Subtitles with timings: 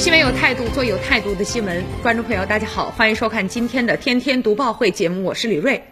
[0.00, 1.84] 新闻有态度，做有态度的新闻。
[2.02, 5.84] 观众朋友，大家好，欢迎收看今天的《天天读报会》节目，我是李锐。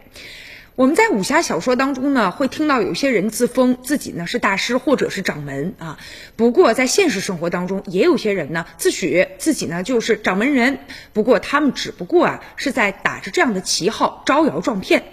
[0.76, 5.98] 我们在武侠小说当中呢，会听到有些人自封自己呢是大师或者是掌门啊。
[6.36, 10.78] 不过在现实生活当中，也有些人呢自诩自己呢就是掌门人，
[11.12, 15.04] 不过他们只不过啊是在打着这样的旗号招摇撞骗。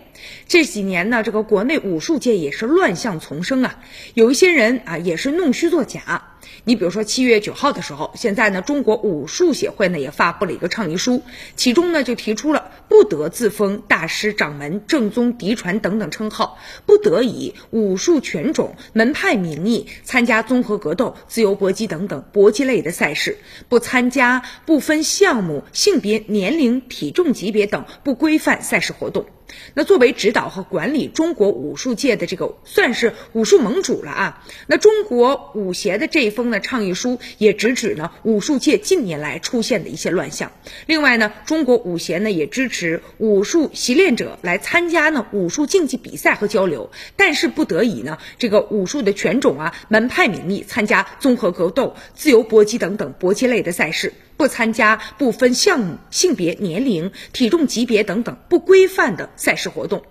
[0.47, 3.79] 这几年呢，这个国内武术界也是乱象丛生啊，
[4.13, 6.31] 有一些人啊也是弄虚作假。
[6.63, 11.21] 你比如说七月九号的时候，现在呢，中国武术协会呢也发布了一个倡议书，
[11.55, 23.37] 其中呢就提出了不得自封大师、掌门、正宗、嫡传等等称号，不得以武术拳种、门派名义参加综合格斗、自由搏击等等搏击类的赛事，
[23.69, 29.25] 不参加不分项目、性别、年龄、体重级别等不规范赛事活动。
[29.73, 34.43] 那作为指导和管理中国武术界的这个算是武术盟主了啊。
[34.67, 40.51] 那中国武协的这一封呢倡议书也直指呢武术界近年来出现的一些乱象。
[40.87, 54.13] 另外呢，中国武协呢也支持武术习练者来参加呢武术竞技比赛和交流，但是不得以呢这个武术的拳种啊门派名义参加综合格斗、自由搏击等等搏击类的赛事。
[54.37, 60.03] 不参加不分项目、性别、年龄、体重级别等等不规范的赛事活动，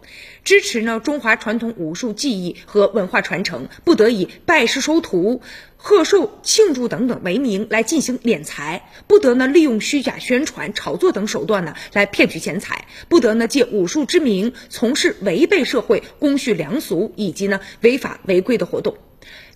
[0.45, 5.43] 支持呢中华传统武术技艺和文化传承，不得以拜师收徒、
[5.77, 18.97] 贺寿庆祝等等为名来进行敛财，不得呢利用虚假宣传、炒作等手段呢来骗取钱财，不得呢借武术之名从事违背社会公序良俗以及呢违法违规的活动。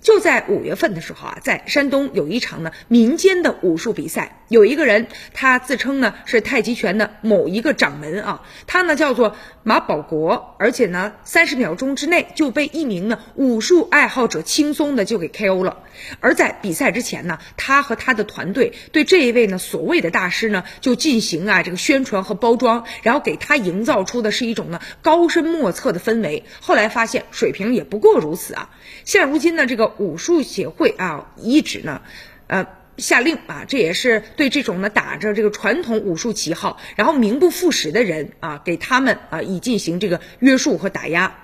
[0.01, 15.79] 就在五月份的时候啊，在山东有一场呢民间的武术比赛，有一个人他自称呢是太极拳的某一个掌门啊，他呢叫做马保国，而且呢三十秒钟之内就被一名呢武术爱好者轻松的就给 KO 了。
[16.21, 26.45] 而在比赛之前呢，他和他的团队对这一位呢所谓的大师呢就进行啊这个宣传和包装，然后给他营造出的是一种呢高深莫测的氛围。
[26.61, 28.71] 后来发现水平也不过如此啊。
[29.05, 29.88] 现如今呢这个。
[29.99, 32.03] 武术协会啊，一直呢，
[32.47, 32.67] 呃，
[32.97, 41.37] 下令啊，这也是对这种呢打着这个传统武术旗号，然后名不副实的人啊，给他们啊以进行这个约束和打压。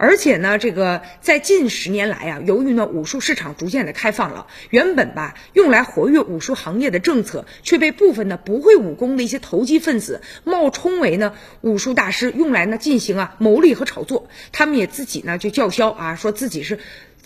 [0.00, 14.28] 而且呢，这个在近十年来啊，由于呢武术市场逐渐的开放了，原本吧用来活跃武术行业的政策，却被部分呢不会武功的一些投机分子冒充为呢武术大师，用来呢进行啊牟利和炒作。
[14.52, 16.78] 他们也自己呢就叫嚣啊，说自己是。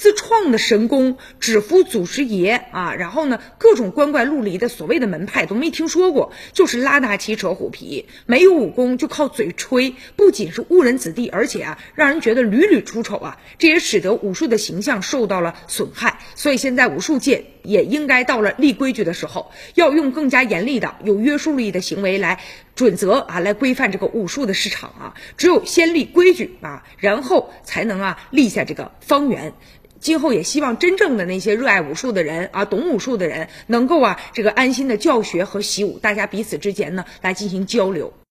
[0.03, 2.93] 自创的神功，只服祖师爷啊！
[2.97, 13.39] 然后呢，各种光怪陆离的所谓的门派都没听说过，就是拉大旗扯虎皮，没有武功就靠嘴吹，不仅是误人子弟，而且啊，让人觉得屡屡出丑啊！
[13.59, 16.19] 这也使得武术的形象受到了损害。
[16.34, 22.41] 所以现在武术界也应该到了立规矩的时候，要用更加严厉的、有约束力的行为来
[22.75, 25.15] 准则啊，来规范这个武术的市场啊！
[25.37, 29.55] 只有先立规矩啊，然后才能啊立下这个方圆。
[30.03, 38.13] 今后也希望真正的那些热爱武术的人啊，懂武术的人，能够啊，这个安心的教学和习武，大家彼此之间呢来进行交流。